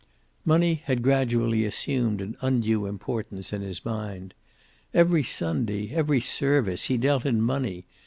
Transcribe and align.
Money 0.45 0.81
had 0.85 1.03
gradually 1.03 1.63
assumed 1.63 2.21
an 2.21 2.35
undue 2.41 2.87
importance 2.87 3.53
in 3.53 3.61
his 3.61 3.85
mind. 3.85 4.33
Every 4.95 5.21
Sunday, 5.21 5.91
every 5.91 6.19
service, 6.19 6.85
he 6.85 6.97
dealt 6.97 7.23
in 7.23 7.39
money. 7.39 7.85